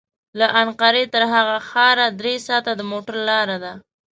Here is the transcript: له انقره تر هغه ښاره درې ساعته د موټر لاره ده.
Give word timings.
له 0.39 0.47
انقره 0.61 1.03
تر 1.13 1.23
هغه 1.33 1.55
ښاره 1.69 2.05
درې 2.19 2.33
ساعته 2.47 2.71
د 2.75 2.81
موټر 2.91 3.15
لاره 3.29 3.57
ده. 3.63 3.73